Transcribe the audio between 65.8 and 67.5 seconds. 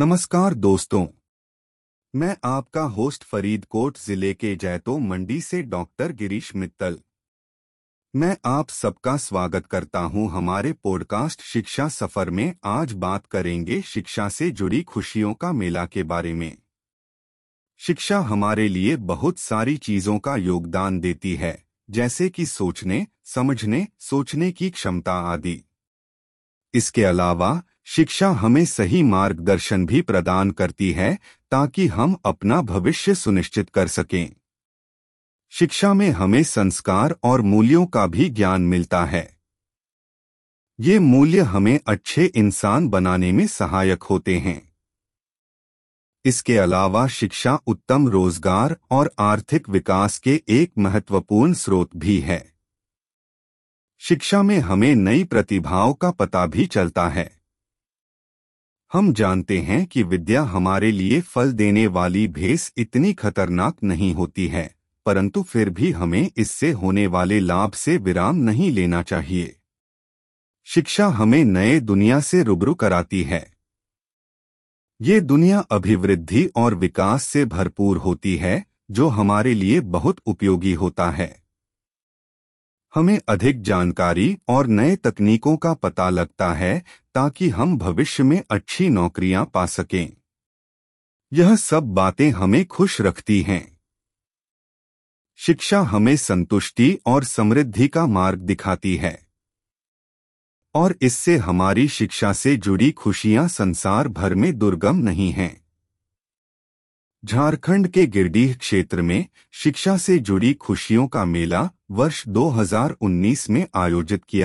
हमें इससे होने वाले